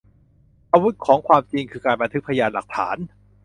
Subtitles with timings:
[0.71, 2.97] อาวุธของความจริงคือการบันทึกพยานหลักฐาน